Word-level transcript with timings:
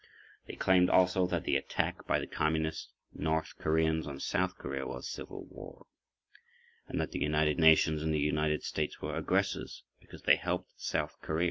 They 0.47 0.55
claimed 0.55 0.89
also 0.89 1.27
that 1.27 1.43
the 1.43 1.55
attack 1.55 2.07
by 2.07 2.17
the 2.17 2.25
Communist 2.25 2.89
north 3.13 3.53
Koreans 3.59 4.07
on 4.07 4.19
south 4.19 4.57
Korea 4.57 4.87
was 4.87 5.07
"civil 5.07 5.45
war," 5.51 5.85
and 6.87 6.99
that 6.99 7.11
the 7.11 7.21
United 7.21 7.59
Nations 7.59 8.01
and 8.01 8.11
the 8.11 8.17
United 8.17 8.63
States 8.63 8.99
were 8.99 9.15
"aggressors" 9.15 9.83
because 9.99 10.23
they 10.23 10.37
helped 10.37 10.71
south 10.75 11.17
Korea. 11.21 11.39